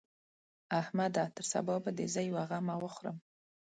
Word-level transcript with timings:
احمده! 0.79 1.23
تر 1.35 1.45
سبا 1.53 1.75
به 1.83 1.91
دې 1.97 2.05
زه 2.13 2.21
يوه 2.29 2.43
غمه 2.49 2.75
وخورم. 2.83 3.17